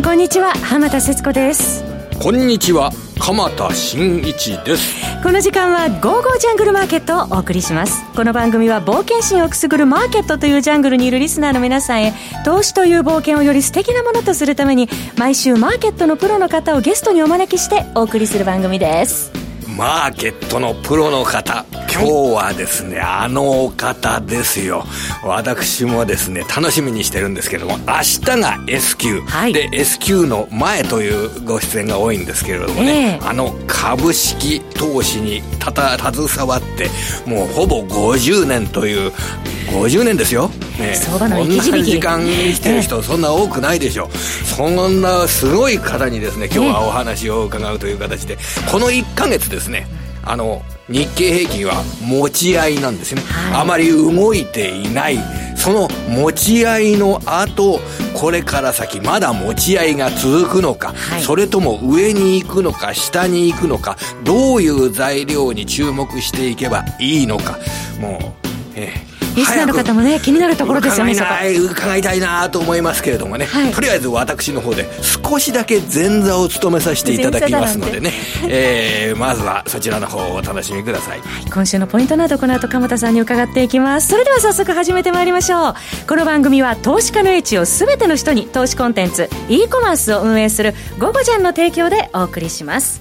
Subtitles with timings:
[0.00, 0.54] んこんにちは。
[0.54, 1.84] 浜田節子です。
[2.22, 2.90] こんにちは。
[3.18, 4.94] 鎌田新一です。
[5.22, 8.02] この時間は「ゴーゴージャングルマーケット」をお送りします。
[8.16, 12.14] この番組は冒険心をくすぐるマーケットというジャングルにいるリスナーの皆さんへ
[12.46, 19.30] 投資という冒険をより素敵なものとするために毎週マーケットのプロの方をゲストにお招きしてお送りする番組です
[19.80, 21.64] マーケットのプロの方。
[21.90, 24.84] 今日はですね、あのお方ですよ。
[25.24, 36.88] 私もですね楽しみにしてるんですけども明日が S q、はい、で S q の前というご出演が多いんですけれどもね、えー、あの株式投資にたた携わって
[37.28, 39.12] もうほぼ50年という
[39.70, 48.36] 50年ですよ、ね、相場の生き時間生きてる人そんな多くないでしょう、そんなすごい方にですね今日はお話を伺うという形で、
[48.70, 49.69] この1か月ですね
[50.22, 55.18] あの日経平均は持ち合いなんですね、はい、あまり動いていない。
[55.56, 57.80] その持ち合いの後
[58.14, 67.58] これから先まだ持ち合いが続くのか、はい、それとも上に行くのか下に行くのかどういう材料に注目していけばいいのか。
[68.00, 69.09] もうええ
[69.40, 74.86] リスナーの方もね気になるところですよね伺いたいなと思いますけれどもね、はい、とりあえず私の方で
[75.24, 78.12] 少しだけ前座を務めさせていただきますのでね、
[78.48, 84.08] えー、まずはそちらの方をお楽しみください、はい、今週のポイントなどこの後鎌田さんに伺っていきます。
[84.08, 85.74] それでは早速始めてまいりましょう。
[86.06, 93.00] この番組は投資家の英知を全ての人に投資コンテンツ e コマースを運営する「ゴゴジャン」の提供でお送りします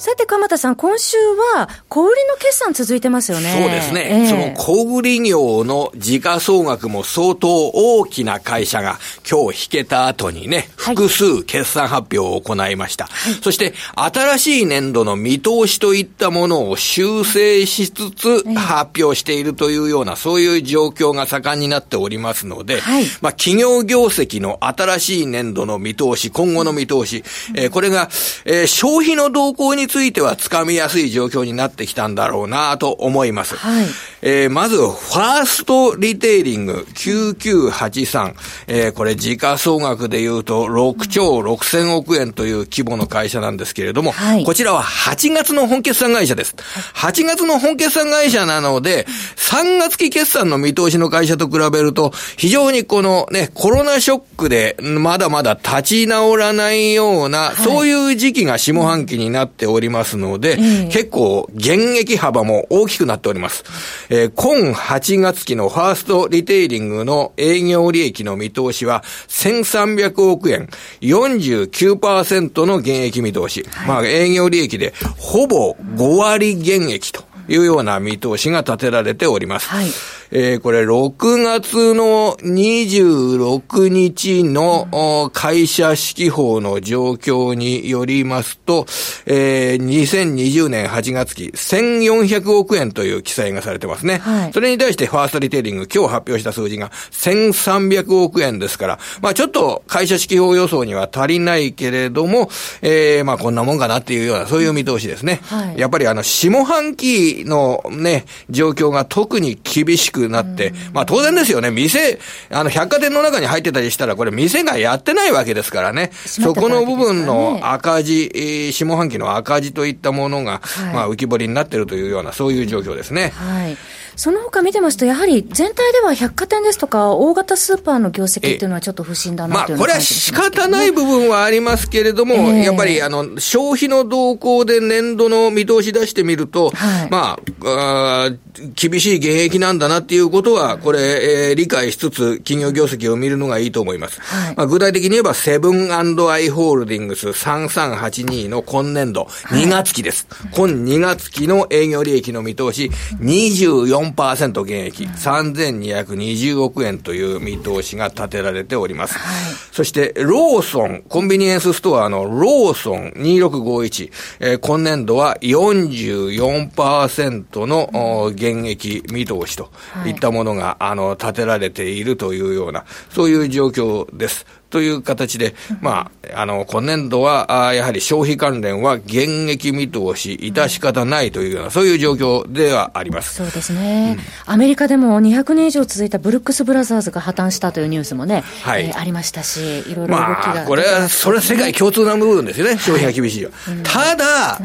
[0.00, 1.18] さて、鎌田さん、今週
[1.54, 3.52] は、小売りの決算続いてますよね。
[3.52, 4.08] そうですね。
[4.10, 8.98] えー、その小売業の時価総額も相当大きな会社が
[9.30, 13.08] 今日引けた後にね、複数決算発表を行いました。
[13.08, 27.22] はい、そして、新しい年度の見通しといったものを修正しつつ発表しているというような、そういう状況が盛んになっておりますので、はい、まあ、企業業績の新しい年度の見通し、今後の見通し、
[27.54, 28.08] えー、これが、
[28.46, 33.56] えー、消費の動向についてはつかみやすい状況になってきたんだろうなと思います。
[33.56, 33.86] はい。
[34.22, 38.34] えー、まず、ファーストリテイリング9983。
[38.68, 46.54] えー、これ時価総額で言うと6兆6000億円という規模の会社なんですけれども、はい、こちらは8月の本決算会社です。
[46.94, 60.56] 8月の本決算会社なので、3月期決算の見通しの会社と比べると、非常にこのね、コロナショックでまだまだ立ち直らないような、はい、そういう時期が下半期になっておりますので、
[60.90, 63.64] 結構減益幅も大きくなっております。
[64.08, 70.68] えー、今8月期のファーストリテイリングの営業利益の見通しは1300億円、
[71.00, 73.64] 49%の減益見通し。
[73.70, 79.68] はい、まあ営業利益でほぼ5割減益というような見通しが立てられております。
[79.68, 79.86] はい
[80.32, 88.86] えー、これ6月の26日の会社指揮法の状況によりますと、
[89.26, 94.18] えー、2020年8月期1400億円という記載がされてますね。
[94.18, 102.50] はい、それに対してファーストリテイリング今日発表した数字が1300億円ですから、まあちょっと会社指揮法予想には足りないけれども、
[102.82, 105.40] えー、まあこんなもんかなっていうようなそういう見通しですね。
[105.44, 112.18] はい、やっぱりあの下半期のね、状況が特に厳しくくなって、まあ当然ですよね、店、
[112.50, 120.60] あの、百貨店の中に入ってたりしたら、これ店がやってないわけですからね、そこの部分の赤字、下半期の赤字といったものが、
[120.92, 123.32] まあ浮き彫りになっているというような、そういう状況ですね。
[123.34, 123.76] はい
[124.16, 138.30] その他見てますと、やはり全体では百貨店ですとか、大型スーパーの業績っていうのはちょっと不審だなという、まあ、これは仕方ない部分はありますけれども、えー、やっぱりあの消費の動向で年度の見通し出してみると、はい、まああ、
[138.74, 144.20] 厳しい現役なんだなっていうことは、これ、えー、理解しつつ、企業業績を見るのがいいと思います。
[144.20, 146.02] はい、まあ、具体的に言えば、セブンア
[146.38, 150.26] イ・ホールディングス3382の今年度、2月期です。
[150.52, 152.90] 今2月期の営業利益の見通し、
[153.20, 159.18] 24 4%減益、3220億円という見通しが立てられております。
[159.18, 164.10] はい、そして、ローソン、コンビニエンスストアのローソン2651、
[164.40, 169.70] えー、今年度は44%の減益見通しと
[170.06, 174.46] いったものが、あの、立てられているというような、そういう状況です。
[174.70, 183.34] という形で、まあ、あの、今年度は、あやはり消費関連は減益見通し、致し方ないというような、そういう状況ではあります。
[183.34, 184.16] そうですね。
[184.46, 193.50] うん、アメリカでも200年以上続いたブルックス・ブラザーズが破綻したというニュースもね、はい、えー、ありましたし、いろいろ動きが、まあ、これは、それは世界共通な部分ですよね、消費が厳しいよ。
[193.68, 194.60] うん、ただ、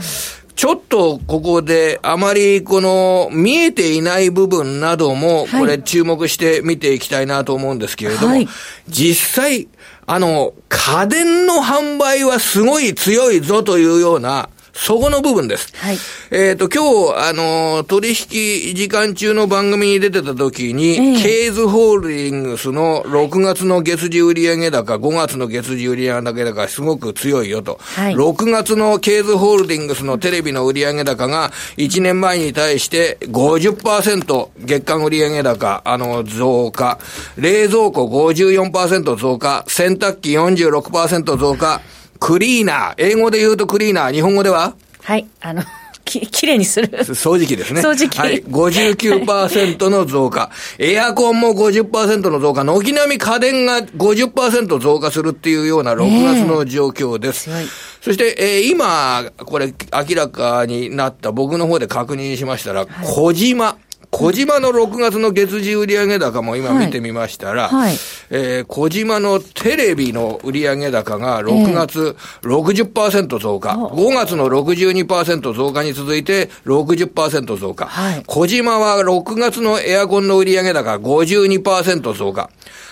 [0.55, 8.47] ちょっとここであまりこの見えていない部分なども、これ注目して見ていきたいなと思うんですけれども、はい、
[8.87, 9.67] 実際、
[10.07, 15.73] あの、家電の販売はすごい強いぞというような、そこの部分です。
[15.77, 15.97] はい。
[16.31, 27.79] えっ、ー、と、今日、あの、取引時間中の番組に出てた時に、えー、ケーズホールディングスの6月の月次売上高、5月の月次売上高、すごく強いよと。
[27.79, 36.99] はい、6月のケーズホールディングスのテレビの売上高が、1年前に対して50%月間売上高、あの、増加。
[37.37, 39.63] 冷蔵庫54%増加。
[39.67, 41.81] 洗濯機46%増加。
[42.19, 42.93] クリーナー。
[42.97, 44.13] 英語で言うとクリーナー。
[44.13, 44.75] 日本語では？
[45.03, 45.27] はい。
[45.41, 45.63] あの、
[46.05, 46.87] き、きれいにする。
[46.89, 47.81] 掃除機ですね。
[47.81, 48.17] 掃除機。
[48.19, 48.41] はい。
[48.43, 50.49] 59%の増加。
[50.77, 52.63] エアコンも50%の増加。
[52.63, 57.49] 軒並み家電が50%増加するっていうような6月の状況です。
[57.49, 57.67] えー、
[58.01, 63.77] そして、えー、今、これ明らかになった僕の方で確認しましたら、はい、小島。
[64.17, 67.95] 小島の6月の月次売上高も今見てみましたら、はいはい、
[68.29, 82.49] えー、小島のテレビの売上高が6月60%増加、えー、5月の62%増加に続いて60%増加、はい、小島は6月のエアコンの売上高52%増加。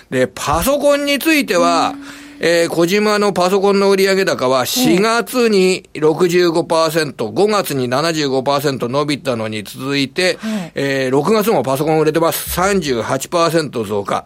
[0.10, 1.96] で、パソコンについては、
[2.46, 12.60] えー、小島のパソコンの売上高は4月に65%、5月に75%伸びたのに続いて、はい、えー、6月もパソコン売れてます。
[12.60, 14.26] 38%増加。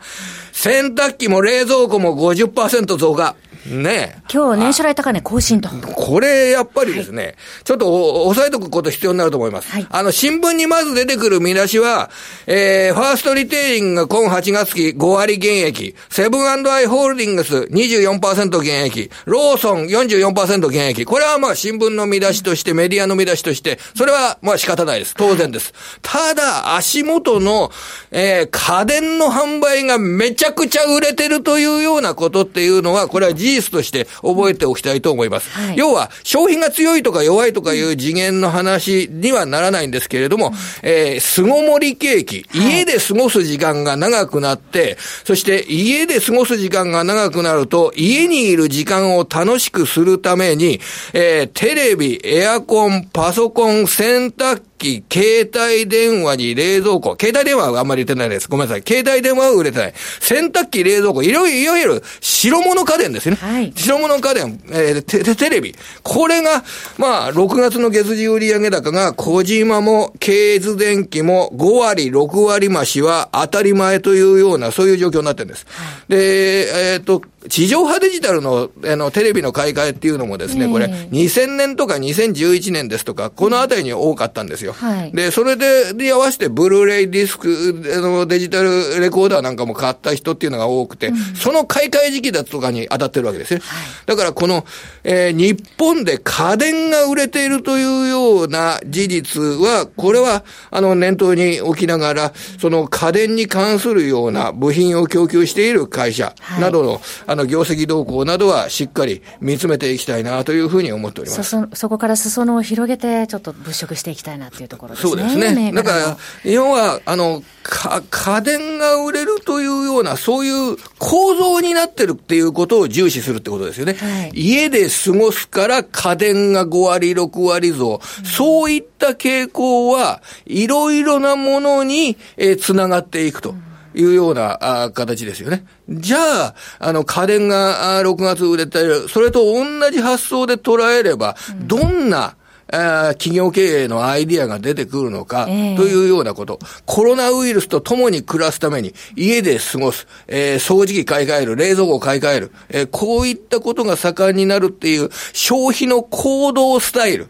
[0.51, 3.35] 洗濯機も冷蔵庫も50%増加。
[3.67, 5.69] ね今日年初来高値更新と。
[5.69, 9.71] これ、やっぱりですね、はい、ちょっと押さえとくこと必要になると思います。
[9.71, 12.09] はい、あの、新聞にまず出てくる見出しは、
[12.45, 21.05] えー、ファーストリテイリングが今8月期5割減益、セブンアイ・ホールディングス24%減益、ローソン44%減益。
[21.05, 25.15] これはまあ新聞の見出しとして、メディアの見出しとして、それはまあ仕方ないです。
[25.15, 25.73] 当然です。
[26.01, 27.71] ただ、足元の、
[28.11, 35.49] えー、家電の販売がめちゃくちゃ売れてるというようなことっていうのは、これは事実として覚えておきたいと思います。
[35.49, 50.79] はい、要は、消費が強いとか弱いとかいう次元の話にはならないんですけれども、うん、えー、巣ごもり景気、家で過ごす時間が長くなって、そして家で過ごす時間が長くなると、家にいる時間を楽しくするために、
[51.13, 58.47] えー、テレビ、エアコン、パソコン、洗濯機、携帯電話に冷蔵庫、携帯電話はあんまり売れてないです。
[58.47, 58.83] ごめんなさい。
[58.87, 59.93] 携帯電話は売れてない。
[60.19, 63.35] 洗濯機、冷蔵庫、いろいろ、いわゆる白物家電ですね。
[63.35, 65.75] はい、白物家電、えー、テテレビ。
[66.03, 66.63] これが、
[66.97, 75.65] まあ、6月の月次売上高が、小島も、ケーズ電機も5割、6割増しは当たり前というような、そういう状況になってるんです。
[75.69, 84.73] はい、で、えっ、ー、と、地上波デジタルの、あの、テレビの買い替えっていうのもですね、これ、2000年とか2011年ですとか、このあたりに多かったんですよ。
[84.73, 93.61] はい、で、それで、で合わせて、ブルーレイディスク、あの、デジタルレコーダーなんかも買った人っていうのが多くて、うん、その買い替え時期だとかに当たってるわけですね。
[93.63, 94.65] はい、だから、この、
[95.03, 111.43] えー、日本で家電が売れているというような事実は、これは、あの、念頭に置きながら、その家電に関するような部品を供給している会社などの、はい、あの、業績動向などはしっかり見つめていきたいなというふうに思っております。
[111.43, 115.09] そ、そこから裾野を広げて、ちょっと物色していきたいなっていうところですね。
[115.09, 115.71] そうですね。
[115.71, 123.93] だから、日本は、あの、か、家電が売れるというような、そういう構造になってるっていうことを重視するってことですよね。
[123.93, 128.01] はい、家で過ごすから家電が5割、6割増。
[128.19, 133.51] うん、そういった傾向は、いろいろなものに、えー、つながっていくと。
[133.51, 133.66] うん
[133.97, 135.65] いうようなあ形ですよね。
[135.89, 141.35] じゃあ、あの、家電が6月売れてる、それと同じ発想で捉えれば、
[141.65, 142.35] どんな、
[142.69, 157.29] 企業経営のアイディアが出てくるのか、というようなこと、コロナウイルスと共に暮らすために、家で過ごす、えー、掃除機買い替える、冷蔵庫を買い替える、えー、こういったことが盛んになるっていう消費の行動スタイル、うん、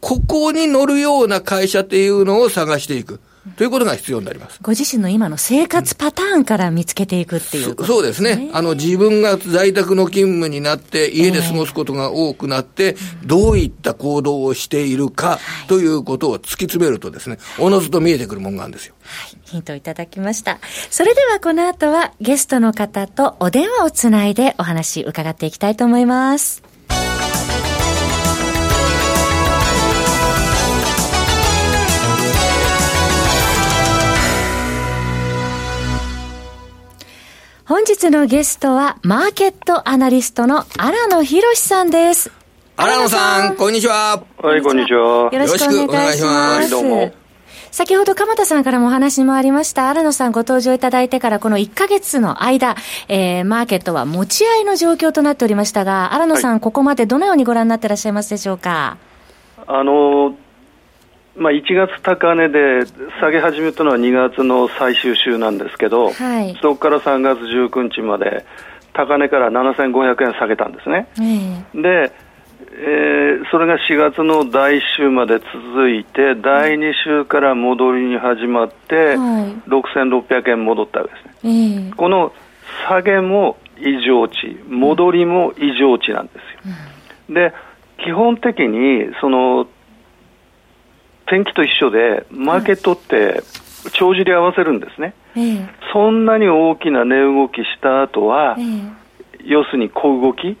[0.00, 3.20] ここに乗るような会社っていうのを探していく。
[3.56, 4.58] ということが必要になります。
[4.62, 8.50] ご自身の今の生活パターンから見つけていくっていう、ねうん、そうですね。
[8.52, 18.94] あの、自分が在宅の勤務になって、家で過ごすことが多くなって、えー、どういった行動をしているか、ということを突き詰めるとですね、おのずと見えてくるもんがあるんですよ。
[19.02, 19.38] はい。
[19.44, 20.58] ヒントいただきました。
[20.90, 26.67] それではこの後はゲストの方とお電話をつないでお話伺っていきたいと思います。
[37.68, 42.32] 本日のゲストは、マーケットアナリストの荒野博さんです。
[42.78, 44.22] 荒野さん、こんにちは。
[44.38, 45.28] はい、こんにちは。
[45.30, 46.70] よろしくお願いします。
[46.70, 47.12] どうも。
[47.70, 52.74] 先ほど鎌田さんからもお話もありました、荒野さんご登場いただいてからこの1ヶ月の間、
[53.08, 58.96] えー、マーケットは持ち合いの状況となっておりましたが、荒野さん、はい、ここまでどのようにご覧になっていらっしゃいますでしょうか？
[59.66, 60.34] あの
[61.38, 62.84] まあ、1月高値で
[63.20, 68.44] 下げ始めたのは2月の最終週なんですけど、はい、そこから3月19日まで
[68.92, 71.08] 高値から7500円下げたんですね。
[71.16, 72.12] えー、で
[72.80, 82.32] えー、それが4月の第1週まで続いて、第2週から戻りに始まって、はい、6600円戻ったわけですね、えー、この
[82.88, 86.74] 下げも異常値、戻りも異常値なんですよ。
[87.30, 87.52] うん、で、
[88.04, 89.66] 基本的に、その、
[91.30, 93.42] 天気と一緒で、マーケットって
[93.92, 98.92] 帳尻合わせるんですね、えー、そんなに大きな値動きした後は、えー、
[99.44, 100.56] 要するに小動き、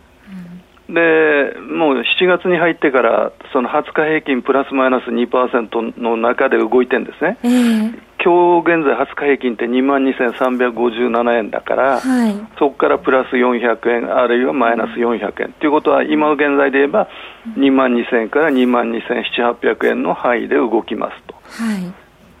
[0.88, 15.52] でもう7月に入ってから、その20日平均プラスマイナス2%の中で動いてるんですね、えー、今日現在、20日平均って2万2357円だから、はい、そこからプラス400円、あるいはマイナス400円。
[15.54, 17.08] ということは、今の現在で言えば、
[17.56, 21.36] 2万2000円から2万2700円の範囲で動きますと。
[21.64, 21.90] はい、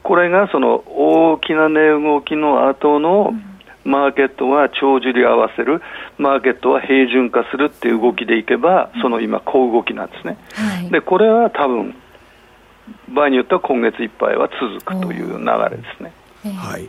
[0.02, 3.44] これがその大きな値動きの後の、うん。
[3.84, 5.80] マーケットは帳尻合わせる、
[6.18, 10.36] マーケットは平準化するっていう動きでいけば、その今、小動きなんですね。
[10.52, 11.94] はい、で、これは多分
[13.08, 16.12] 場合によっては今月いっぱいは続くという流れですね。
[16.44, 16.88] はい。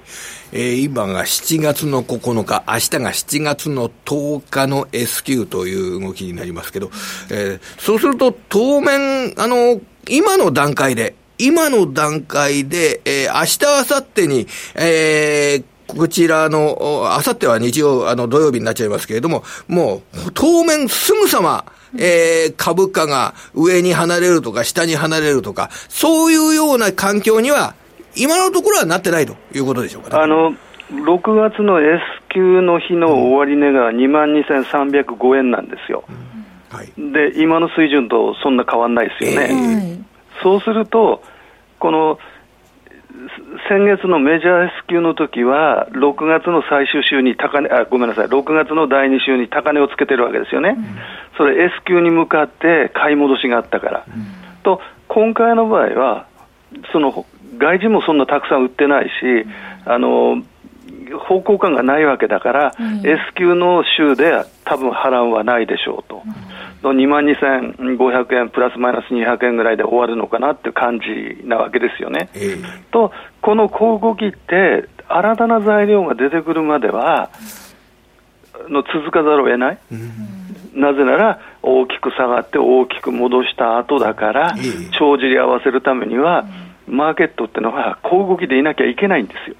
[0.51, 6.91] えー、今が7月の9日、明日が7月の10日の S q という動きになりますけど、
[7.31, 21.65] えー、そうすると当面、あの、今の段階で、今の段階で、えー、明日、明後日に、えー、こちらの、あさっては日曜、あの、土曜日になっちゃいますけれども、もう、当面すぐさま、
[21.97, 27.75] えー、株価が上に離れるとか、下に離れるとか、そういうような環境には、
[28.15, 30.53] 今のところはなってないということでしょうか、ね、あの、
[30.91, 36.03] 6月の S q の日の終値が2万2305円なんですよ。
[36.09, 36.29] うん
[36.69, 39.47] はい、で、今の水準とそんな変わんないですよね。
[39.49, 41.23] えー、そうすると、
[41.79, 42.19] この
[43.67, 50.75] 先月のメジャー S q の時は、6月の最終週に高値、あ、ごめんなさい、6月の第2週に高値をつけてるわけですよね。
[50.77, 50.85] うん、
[51.37, 54.05] それ S q に向かって買い戻しがあったから。
[54.07, 54.25] うん、
[54.63, 56.25] と、今回の場合は、
[56.91, 57.25] その、
[57.57, 59.11] 外人もそんなたくさん売ってないし、
[59.85, 60.41] あの、
[61.27, 66.23] 方向感がないわけだから、うん、S q の週で多分波乱はないでしょうと。
[66.83, 72.29] の2万2500円プラスマイナス200円ぐらいで終わるのかなっていう感じなわけですよね。
[72.33, 77.29] えー、と、この小動きって、新たな材料が出てくるまでは、
[78.69, 79.77] の続かざるを得ない。
[79.91, 84.55] うん、なぜなら、大きく下がって大きく戻した後だから、
[84.97, 86.45] 帳尻合わせるためには、
[86.87, 89.55] マーケットっていうのは小動きでいなきゃいけないんですよ。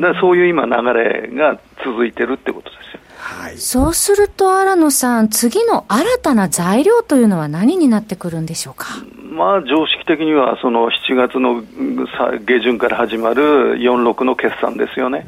[0.00, 3.01] だからそういう今流れが続いてるってことですよ。
[3.24, 8.86] はい、そうすると、新野さん、次の新たな材料というのは何になってくるんでしょうか？
[9.30, 11.62] まあ、常識的には、その7月の
[12.40, 15.24] 下旬から始まる46の決算ですよね。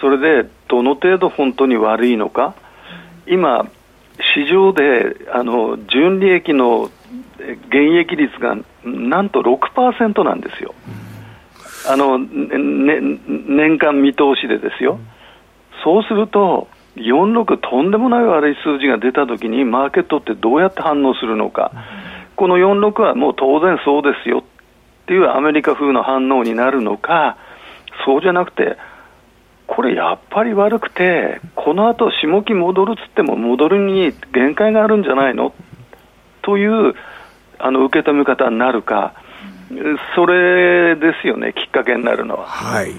[0.00, 2.54] それで、どの程度本当に悪いのか。
[3.26, 3.66] 今、
[4.34, 6.90] 市場で、あの、純利益の
[7.70, 10.74] 減益率がなんと6%なんですよ。
[11.88, 13.00] あの、ね、
[13.46, 14.98] 年間見通しでですよ。
[15.84, 21.72] そうすると、46とんでもない悪い数字が出たときに、マーケットってどうやって反応するのか、
[22.36, 24.42] この46はもう当然そうですよっ
[25.06, 27.36] ていうアメリカ風の反応になるのか、
[28.04, 28.76] そうじゃなくて、
[29.66, 35.52] これやっぱり悪くて、この後下期戻るっつっても、戻るに限界があるんじゃないの？
[36.42, 36.94] という
[37.58, 39.14] あの受け止め方になるか、
[40.16, 42.46] それですよね、きっかけになるのは。
[42.46, 42.92] はい。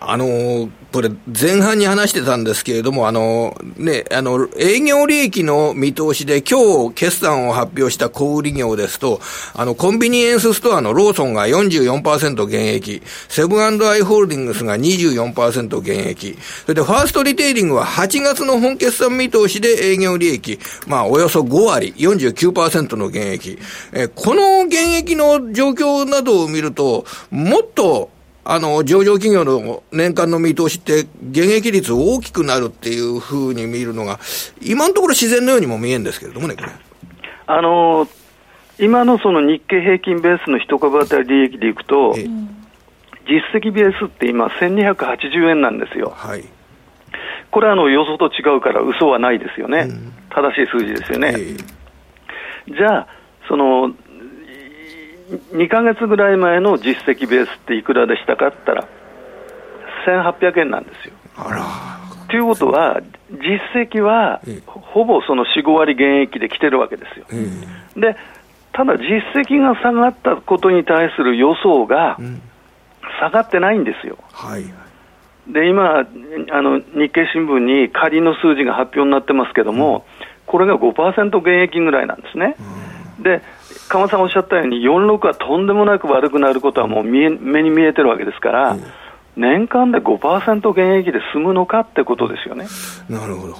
[0.00, 9.20] あのこれ、前半に話してたんですけれども、あの、ね、あの、営業利益の見通しで今日決算を発表した小売業ですと、
[9.54, 23.58] あの、コンビニエンスストアのローソンが44%減益、セブンアイ・ホールディングスが24%減益、それでファーストリテイリングは8月の本決算見通しで営業利益、まあ、およそ5割、49%の減益。
[23.92, 28.10] え、この減益の状況などを見ると、もっと
[28.44, 34.18] あの、上場企業の年間の見通しって、減益率大きくなるっていうふうに見るのが、
[34.62, 36.68] 今のところ自然のようにも見えるんですけれどもね、これ。
[37.46, 38.06] あの
[38.78, 46.14] 今のその日経平均ベースの一株当たり利益でいくと、実績ベースって今、1280円なんですよ。
[46.16, 46.44] はい、
[47.50, 51.34] これはあの予想と違うから、嘘はないですよね、うん、正しい数字ですよね。
[52.68, 53.06] じゃあ、
[53.48, 53.92] その、
[55.52, 58.86] 2か月ぐらい前の実績ベースっていくらでしたかって言った
[60.10, 61.14] ら、1800円なんですよ。
[62.28, 67.26] ということは、実績はほぼその4、5割減益で来てるわけですよ。
[67.96, 68.16] で、
[68.72, 72.18] ただ実績が下がったことに対する予想が
[73.20, 74.16] 下がってないんですよ。
[74.32, 74.64] はい、
[75.52, 80.04] で今あの、日経新聞に仮の数字が発表になってますけども、
[80.46, 82.56] これが5%減益ぐらいなんですね。
[83.20, 83.42] で
[83.90, 88.76] 鎌さんおっしゃったように、46はとんでもなく悪くなることはもう見え目に見えてるわけですから、
[89.36, 92.66] 年間で5%減益で済むのかってことですよね。
[93.08, 93.54] なるほど。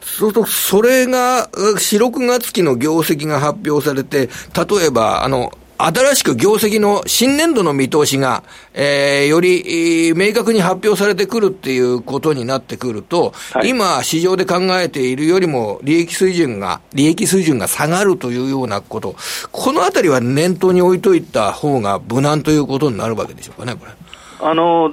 [0.00, 8.42] そうすると、それが、4、6月期の業績が発表されて、例えば、あの、新しく業績の新年度の見通しが、
[8.72, 19.16] えー、より、明確に発表されてくるっていうことになってくると、はい、今、市場で考えているよりも、利益水準が、利益水準が下がるというようなこと、
[19.52, 23.92] このあたりは念頭に置いといた方が無難ということになるわけでしょうかね、これ。
[24.40, 24.92] あの、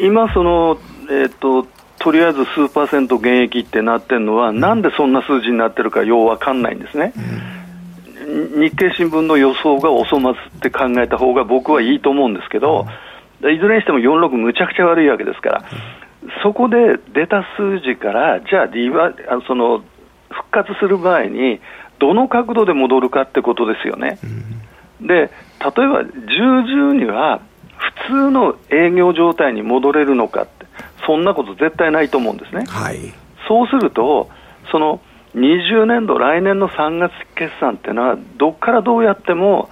[0.00, 0.78] 今、その、
[1.10, 1.66] えっ、ー、と、
[1.98, 7.12] とりあえず数パーセント減益ってなってるのは、うん、なんでそんな数字になってるかようわかんないんですね。
[7.16, 7.57] うん
[8.48, 12.86] 日経新聞の予想がお粗末って考えた方が僕はいいと思うんですけど、
[13.40, 15.64] いずれにしても46むちゃくちゃ悪いわけですから、
[16.42, 19.12] そこで出た数字から、じゃあリバ
[19.46, 19.82] その
[20.30, 21.60] 復活する場合に、
[21.98, 24.18] どの角度で戻るかってことですよね。
[25.00, 26.08] で、例えば10、
[26.64, 27.40] 10には
[27.76, 30.66] 普通の営業状態に戻れるのかって、
[31.06, 32.64] そんなこと絶対ないと思うんですね。
[32.68, 32.98] はい、
[33.46, 34.28] そうすると、
[34.70, 35.00] その
[35.38, 39.68] 20年度、来年の3月決算っていうのは、どこからどうやっても、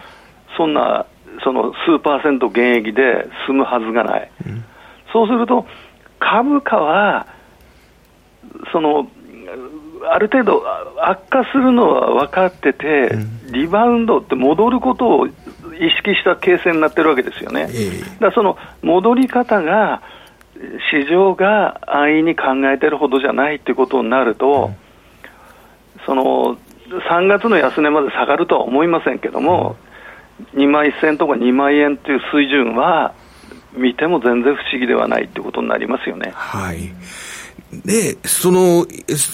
[0.57, 1.07] そんな
[1.45, 4.65] その数パーセント減益で済むはずがない、うん、
[5.13, 5.67] そうすると、
[6.19, 7.27] 株価は、
[8.73, 9.09] その
[10.09, 10.63] ある程度
[11.03, 15.31] 悪化するのは分かってて、うん、リバウンドって戻ることを意
[15.99, 17.69] 識した形成になってるわけですよね。
[17.71, 20.03] えー、だからその戻り方が
[20.91, 24.86] 市場が安易に考えてるほどじゃないっていうことになると、うん
[26.07, 26.57] その
[27.11, 29.77] 3月の安値まで下がるとは思いませんけども、
[30.55, 33.15] 2万1000とか2万円という水準は、
[33.75, 36.33] 見ても全然不思議ではないということになりますよね。
[36.35, 36.91] はい
[37.73, 38.87] で、その、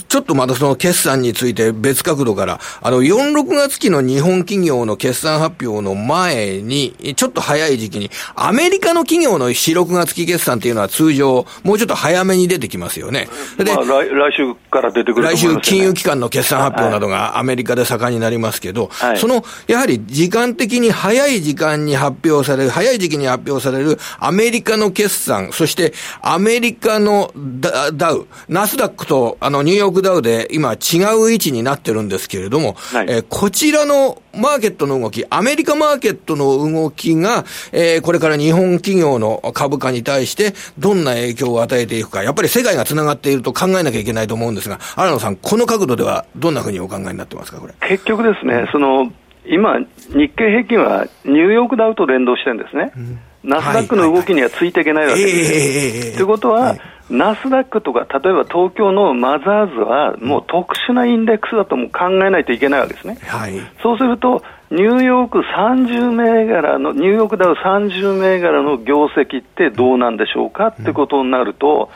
[0.08, 13.28] ちょっとまたその決算について別角度から、あの、4、6月期の日本企業の決算発表の前に、ちょっと早い時期に、アメリカの企業の4、6月期決算っていうのは通常、もうちょっと早めに出てきますよね。
[13.58, 25.92] で、まあ、来来週から出てくる、ね、来週金融機関の決算発表などがアメリカで盛んになりますけど、はい、その、やはり時間的に早い時間に発表される、早い時期に発表されるアメリカの決算、そして
[26.22, 47.74] アメリカのダダウ、ナスダックとあのニューヨークダウで今違う位置になってるんですけれども、はい、えー、こちらのマーケットの動き、アメリカマーケットの動きが、えー、これから日本企業の株価に対してどんな影響を与えていくか、やっぱり世界が繋がっていると考えなきゃいけないと思うんですが、新野さん、この角度ではどんなふうにお考えになってますか、これ？
[47.88, 49.12] 結局ですね、その、
[49.46, 49.86] 今、日
[50.30, 52.92] 経平均はニューヨークダウと連動してるんですね。
[52.96, 56.14] うんナスダックの動きにはついていけないわけですよ。
[56.14, 56.80] ということは、はい、
[57.12, 63.18] ナスダックとか、例えば東京のマザーズは、もう特殊なインデックスだとも考えないといけないわけですね。
[63.26, 71.90] はい、そうすると、ニューヨーク30銘柄の、ニューヨークダウ30銘柄の業績ってどうなんでしょうかってことになると、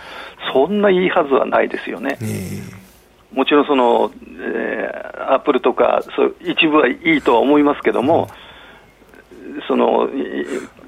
[0.53, 2.19] そんないいはずはないですよね。
[3.33, 8.29] もちろんその、えー、アップルとかそう一部はいいとは思いますけども、
[9.67, 10.09] その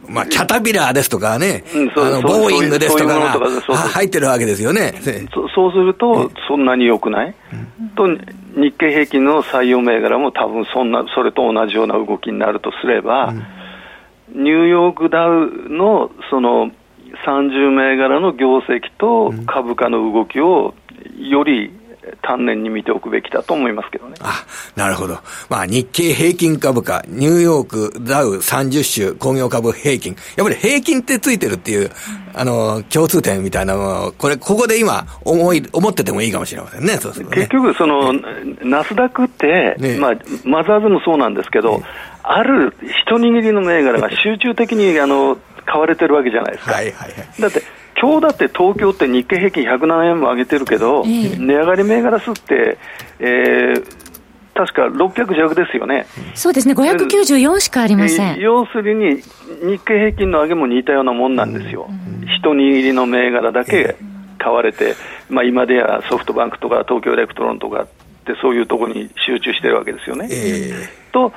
[0.09, 4.95] まあ、キャタピラーですとかね、うん、あのボーイングですとかが入ってるわけですよね。
[5.33, 7.35] そそうすると、そんなに良くない、
[7.95, 8.07] と、
[8.57, 13.35] 日経平均の採用銘柄も多分そんな、それと同じような動きになるとすれば、
[14.35, 16.71] うん、ニューヨークダウのその
[17.27, 20.75] 30銘柄の業績と株価の動きを
[21.19, 21.78] より
[22.23, 24.15] 丹念に見ておくべきだと思いますけどね。
[24.21, 24.45] あ、
[24.77, 25.19] なるほど。
[25.49, 30.17] まあ、日経平均株価、ニューヨークダウ30種工業株平均。
[30.37, 31.91] やっぱり平均ってついてるっていう、
[32.35, 37.37] あの、共通点みたいなのを、これ、ここで今、思い、思っててもいいかもしれませんね、そうするね。
[37.37, 38.13] 結局、その、
[38.63, 40.13] ナスダックって、ね、まあ、
[40.45, 41.85] マザーズもそうなんですけど、ね、
[42.23, 46.73] ある一握りの銘柄が集中的に、あの、買われてるわけじゃないですか。
[46.73, 47.43] はいはいはい。
[47.43, 47.63] だって、
[48.01, 52.79] 今日だって東京って日経平均107円も上げてるけど、えー、値上がり銘柄数って、
[53.19, 53.85] えー、
[54.55, 56.07] 確か600弱ですよね。
[56.35, 58.39] そうですね、594しかありません。
[58.41, 59.23] 要するに、
[59.63, 61.89] 日経平均の上げも似たようなもんなんですよ。
[61.89, 63.97] うん、一握りの銘柄だけ
[64.39, 64.95] 買われて、
[65.29, 67.89] まあ、今ではソフトバンクとか東京エレクトロンとかっ
[68.33, 70.29] ってそういうところに集中してるわけですよね。
[70.31, 71.33] えー、と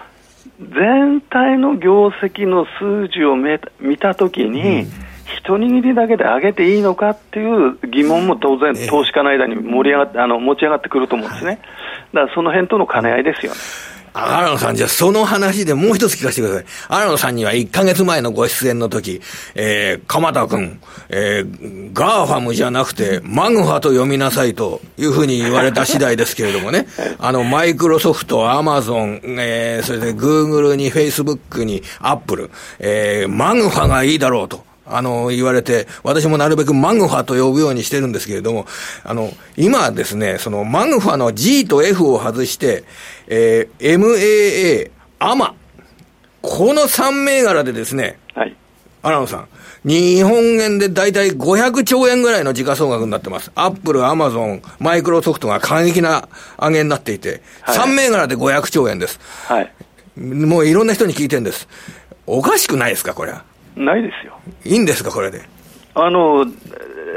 [0.60, 5.11] 全体の業績の数字を見たときに、うん
[5.44, 11.60] 一握りだけで上げていいのかっていう疑問も当然、投資家の間に盛り上がってあの持ち上がってくると思うんですね、
[12.14, 13.58] だからその辺との兼ね合いですよね。
[14.14, 16.66] 荒野さん、じゃあその話でもう一つ聞かせてください。
[16.90, 19.22] 荒野さんには1ヶ月前のご出演の時、
[19.56, 26.88] えー、鎌田君、えー、 GAFAM じゃなくて、 MAGFA と読みなさいというふうに言われた次第ですけれどもね、
[27.20, 34.71] あの、マイクロソフト、アマゾン、えー、それでグーグルにフェイスブックにアップル、えー、マグファがいいだろうと。
[34.92, 38.66] あの、言われて、私もなるべくマグファと呼ぶようにしてるんですけれども、
[39.04, 42.84] あの、今ですね、そのマグファの G と F を外して、
[43.28, 45.56] えー、MAA、アマ、
[46.42, 48.56] この3銘柄でですね、はい。
[49.04, 49.48] 荒野さん、
[49.84, 53.52] 日本円で大体500兆円ぐらいの時価総額になってます。
[53.56, 59.20] アップル、アマゾン、マイクロソフトが過激な上げになっていて、はい、3銘柄で500兆円です。
[59.48, 59.72] はい。
[60.18, 61.68] もういろんな人に聞いてるんです。
[62.28, 63.44] おかしくないですか、これは。
[63.76, 64.40] ないですよ。
[64.66, 65.42] いいんですか、これで。
[65.94, 66.46] あの、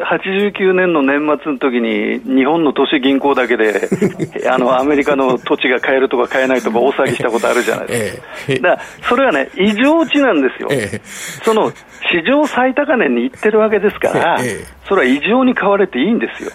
[0.02, 3.88] 89年の年末の時に、日本の都市銀行だけで、
[4.50, 8.22] あの、アメリカの土地が買えるとか買えないとか大 騒ぎしたことあるじゃないですか。
[8.48, 10.68] ええ、だから、それはね、異常値なんですよ。
[10.72, 11.00] え、
[11.44, 11.72] その、
[12.10, 14.38] 史上最高値に行ってるわけですから、
[14.88, 16.50] それは異常に買われていいんですよ。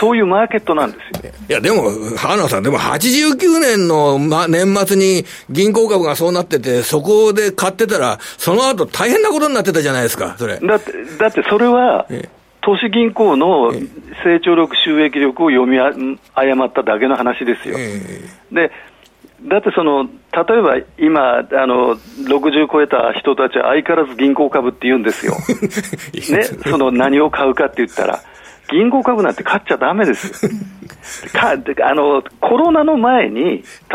[0.00, 1.32] そういうマーケットなんですよ。
[1.48, 10.58] いや、でも、花さん、でも89年の、ま、年末に銀行株がそうなってて、そこで買ってたら、その後大変なことになってたじゃないですか、それ。
[10.58, 12.06] だって、だってそれは、
[12.68, 15.78] 投資銀行の成長力、収益力を読み
[16.34, 17.78] 誤っただけの話ですよ。
[18.52, 18.70] で
[19.40, 25.32] だってその、例えば今、あの60超えた人たちは相変わらず銀行株って言うんですよ、
[26.36, 28.20] ね、その何を買うかって言ったら、
[28.70, 30.52] 銀行株なんて買っちゃだめですよ。
[31.32, 33.52] かあのコロナの前に、例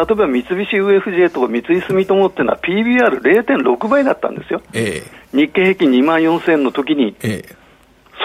[0.09, 7.62] えば三菱 UFJ と三井住友っていうのは PBR0.6 倍だったんですよ、ええ、日経平均2万4000の時に、ええ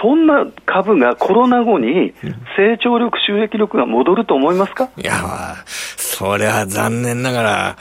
[0.00, 2.14] そんな株がコロナ後に
[2.56, 4.90] 成長力、収益力が戻ると思いますか？
[4.96, 7.76] いや、それは残念ながら、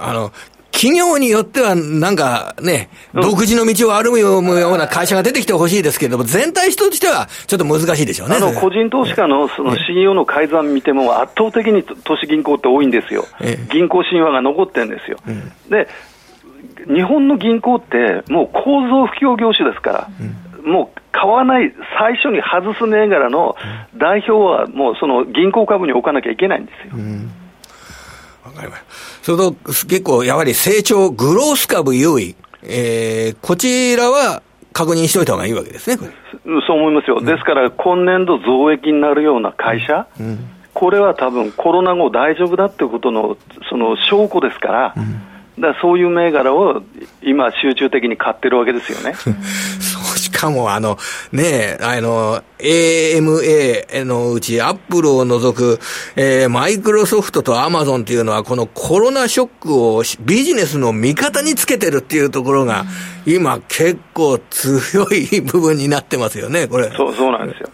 [0.00, 0.32] あの、
[0.70, 4.38] 企業によってはなんかね、独自の道を歩むよ
[4.74, 8.36] うな会社が出てきてほしいですけれども、全体としてはちょっと難しいでしょうね。
[8.36, 13.24] あの、個人投資家のその CEO の改ざん見ても圧倒的に都市銀行って多いんですよ。
[13.72, 15.18] 銀行神話が残ってるんですよ。
[15.68, 15.88] で、
[16.86, 20.10] 日本の銀行って、もう構造不況業種ですから、
[20.64, 23.56] うん、もう買わない、最初に外す銘柄の
[23.96, 26.94] 代表は、もうその銀行株に置かなきゃいけないんですよ。
[26.94, 27.30] うん。
[28.58, 28.76] かりま。
[29.22, 34.42] それと、結構、やはり成長、グロース株優位、えー、こちらは
[34.72, 35.96] 確認しておいた方がいいわけですね、
[36.66, 40.38] そう思いますよ、うん、ですから今年度増益になるような会社、うん、
[40.74, 43.36] これは多分コロナ後大丈夫だってことの
[43.70, 45.27] その証拠ですから、うん
[45.60, 46.82] だそういう銘柄を
[47.22, 49.14] 今、集中的に買ってるわけですよね。
[49.18, 50.98] そうしかも、あの、
[51.32, 55.78] ねあの、AMA のうち、アップルを除く、
[56.16, 62.84] えー、マイクロソフトとアマゾンっていうのは、このコロナショックをビジネスの味方につけてるっていうところが、
[63.26, 66.90] 今、結構強い部分になってますよね、これ。
[66.90, 67.68] そう、そうなんですよ。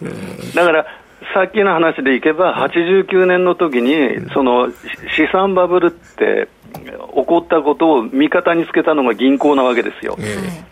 [0.55, 0.85] だから、
[1.33, 4.69] さっきの話でいけば、89年の時に、その
[5.15, 6.47] 資産バブルって、
[6.91, 10.17] 起こったことを味方につけたのが銀行なわけですよ。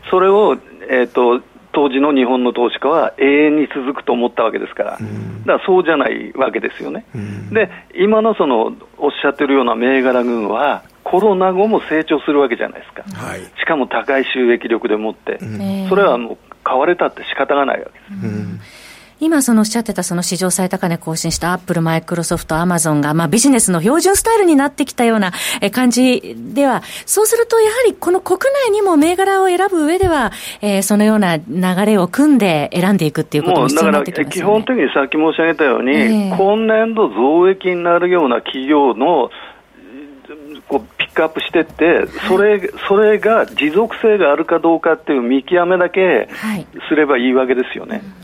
[0.10, 0.58] それを、
[0.89, 5.04] えーと、当時の日本の投資家は永遠に続くと思ったわけですから、だか
[5.45, 7.06] らそうじゃないわけですよね。
[7.52, 15.38] で、今のそのおっしゃってるような銘柄群は、コロナ後も成長するわけじゃないですか、はい、しかも高い収益力でもって、
[15.89, 18.83] それはもう買われたって仕方がないわけです。
[19.23, 25.31] 今そのおっしゃってたその市場最高値更新したアップル、マイクロソフト、アマゾンが、まあビジネスの標準スタイルになってきたような
[25.71, 31.45] 感じでは、そうするとやはりこの国内にも銘柄を選ぶ上では、えー、そのような流
[31.86, 39.29] れを組んで選んでいくっていうことも必要になってきます、ね、基本的にさっき申し上げたように、えー、今年度増益になるような企業の
[40.67, 46.27] こうピックアップしていって、それそれが持続性があるかどうかっていう見極めだけ
[46.89, 47.97] すればいいわけですよね。
[47.97, 48.23] はい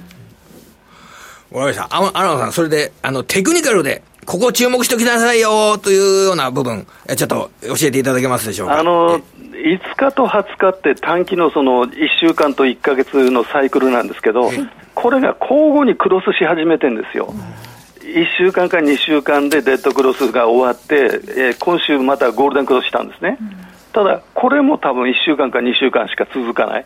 [1.51, 1.95] わかりました。
[1.95, 6.85] あ、荒野さん、それで、あの、テクニカルで、ここ注目しておきなさいよというような部分、
[7.17, 8.79] ちょっと教えていただけますでしょうか？
[8.79, 9.21] あの、5
[9.97, 14.51] 日と20日って短期のその1週間と1か月のサイクルなんですけど、
[14.93, 17.33] これが交互にクロスし始めてるんですよ。
[18.01, 23.37] 1週間か2週間でデッドクロスが終わって、えー、今週またゴールデンクロスしたんですね。
[23.93, 26.81] ただ、これも多分1週間か2週間しか続かない。
[26.81, 26.85] っ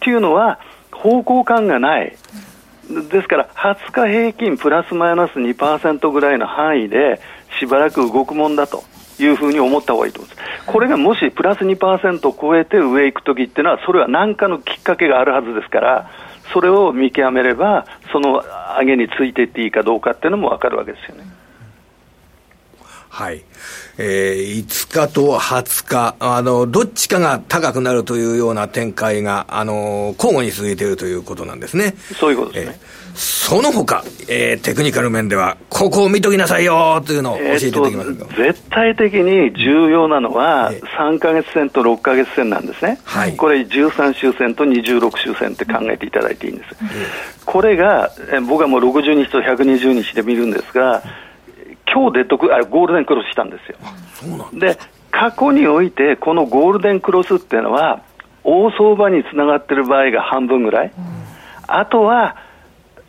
[0.00, 0.58] ていうのは、
[0.92, 2.16] 方向感がない。
[2.88, 7.20] ですから20日平均プラスマイナス2%ぐらいの範囲で
[7.58, 8.84] しばらく動くもんだと
[9.18, 10.66] いうふうに思った方がいいと思います。
[10.66, 16.10] これがもしプラス2%を超えて上行くときっていうのは、それは何かのきっかけがあるはずですから、
[16.52, 18.42] それを見極めれば、その
[18.78, 21.24] 上げについていっていいかどうかっていうのも分かるわけですよね。
[23.08, 23.42] はい。
[23.98, 31.94] えー、5日と20日、あの、どっちかが高くなるというような展開が、あの、交互に続いているということなんですね。
[32.18, 32.78] そういうことですね。
[32.80, 46.76] えーその他、えー、テクニカル面では、ここを見ときなさいよというのを教えていただきます絶対的に重要なのは、3か月線と6か月線なんですね、はい、これ、13週線と26週線って考えていただいていいんです、
[47.44, 51.02] これが、え僕はもう60日と120日で見るんですが、
[51.92, 53.78] 今日デッドあゴールデンクロスしたんですよ。
[54.52, 54.78] で
[55.10, 58.02] 過去において、このゴールデンクロスっていうのは、
[58.44, 60.92] 大相場につながってる場合が半分ぐらい、
[61.66, 62.36] あとは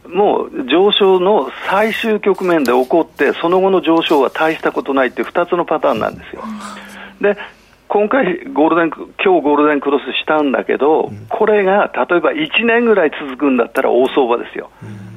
[0.07, 6.43] もう上昇の最終局面で起こって、その後の上昇は大したことないっていう2つのパターンなんですよ。
[7.21, 7.37] で
[7.89, 14.69] 今回ゴールデン、今日ゴールデンクロスしたんだけど、これが例えば1年ぐらい続くんだったら大相場ですよ。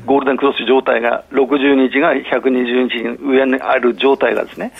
[0.06, 4.72] ゴールデンクロス状態が、60日が120日に上にある状態がですね、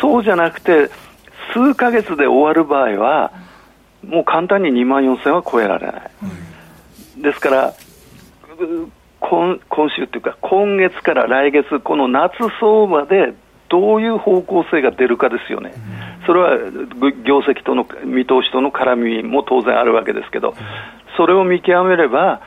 [0.00, 0.90] そうじゃなくて、
[1.54, 3.30] 数ヶ月で終わる場合は、
[4.04, 7.22] もう簡単に2万4000は超えられない。
[7.22, 7.72] ですから、
[9.20, 13.32] 今今週というか、今月から来月、この夏相場で
[13.68, 15.72] どういう方向性が出るかですよね、
[16.26, 16.58] それは
[17.24, 20.54] 業績との見通しとの絡みも当然あるわけですけど、
[21.16, 22.40] それを見極めれば、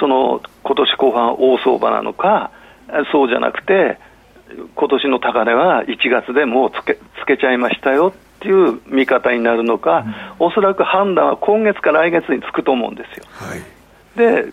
[0.00, 2.50] その今年後半、大相場なのか、
[3.12, 3.98] そうじゃなくて、
[4.74, 10.04] 今年の高値は1月でもうつけつけちゃいましたよっていう見方になるのか、
[10.38, 13.24] おそらく判断は今月か来月につくと思うんですよ。
[13.30, 13.74] はい
[14.16, 14.52] で、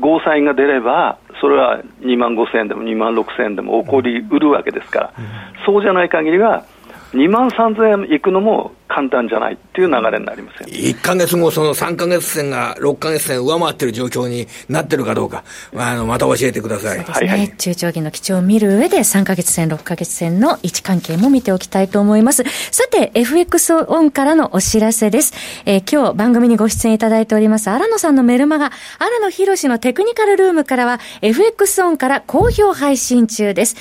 [0.00, 5.12] ゴーサインが出れば、それは2万5000円でも2万6000円でも起こりうるわけですから、
[5.64, 6.64] そうじゃない限りは、
[7.12, 15.44] 2万3000円いくのも簡単じゃないっていう流れになりますよ、ね、1か月後、その3か月線が6か月線上回ってる状況になってるかどうか、
[15.76, 16.98] あのまた教えてください。
[16.98, 22.44] はいはい、中長期の基調を見る上で、3か月線、6か月線の位置関係も見ておきたいと思います。
[22.70, 25.34] さて、FX オンからのお知らせです。
[25.66, 33.76] えー、今日番組にご出演いただいております、荒野さんのメルマガ、荒野博のテクニカルルームからは、FX オンから好評配信中です。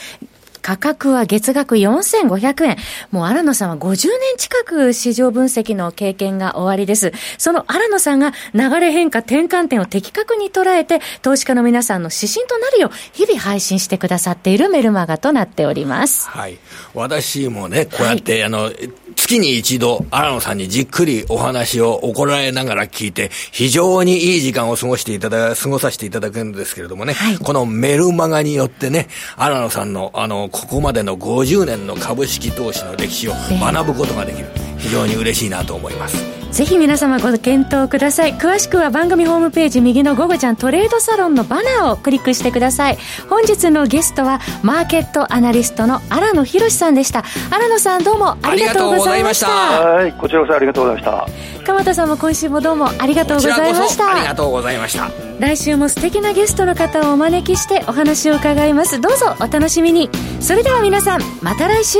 [0.61, 2.77] 価格は月額4500円。
[3.11, 7.11] もう荒野さんは50年近く市場分析の経験が終わりです。
[7.37, 16.29] その荒野さんが流れ変化転換点を的確に捉えて、投資家の皆さんの指針となるよう、日々配信してくださっているメルマガとなっております。
[16.29, 16.57] はい。
[16.93, 18.71] 私もね、こうやって、はい、あの、
[19.15, 34.47] 月に一度、荒野さんにじっくりお話を怒られながら聞いて、非常にいい時間を過ごしていただ、過ごさせていただくんですけれどもね、はい、このメルマガによってね、荒野さんの、あの、ここまでの50年の株式投資の歴史を学ぶことができる。
[34.77, 36.36] 非常に嬉しいなと思います。
[36.51, 38.33] ぜひ皆様ご検討ください。
[38.33, 42.97] 詳しくは番組ホームページ右の「午後ちゃんトレードサロン」のバナーをクリックしてください。
[43.29, 47.23] 本日のゲストはマーケットアナリストの荒野博さんでした。
[47.51, 49.47] 荒野さんどうもありがとうございました。
[49.47, 51.63] はいこちらこそありがとうございました。
[51.65, 54.15] 鎌田さんも今週もどうもありがとうございました。
[54.15, 55.09] ありがとうございました。
[55.39, 58.99] 来週も素敵なゲストの方をお招きしてお話を伺います。
[58.99, 60.09] どうぞお楽しみに。
[60.39, 61.99] それでは皆さんまた来週